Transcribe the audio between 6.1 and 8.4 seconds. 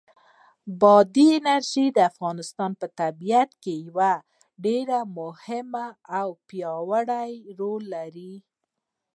او پیاوړی رول لري.